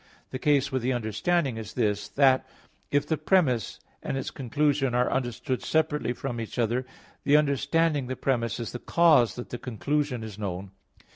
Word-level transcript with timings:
The 0.31 0.39
case 0.39 0.71
with 0.71 0.81
the 0.81 0.93
understanding 0.93 1.57
is 1.57 1.73
this: 1.75 2.07
that 2.09 2.49
if 2.89 3.05
the 3.05 3.17
premiss 3.19 3.79
and 4.01 4.17
its 4.17 4.31
conclusion 4.31 4.95
are 4.95 5.11
understood 5.11 5.61
separately 5.61 6.11
from 6.11 6.41
each 6.41 6.57
other, 6.57 6.87
the 7.23 7.37
understanding 7.37 8.07
the 8.07 8.15
premiss 8.15 8.59
is 8.59 8.71
the 8.71 8.79
cause 8.79 9.35
that 9.35 9.51
the 9.51 9.59
conclusion 9.59 10.23
is 10.23 10.39
known. 10.39 10.71